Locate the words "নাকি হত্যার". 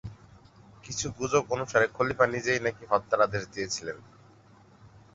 2.59-3.19